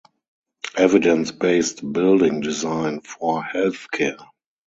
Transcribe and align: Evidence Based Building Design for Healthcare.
Evidence 0.75 1.29
Based 1.31 1.93
Building 1.93 2.39
Design 2.41 3.01
for 3.01 3.43
Healthcare. 3.43 4.17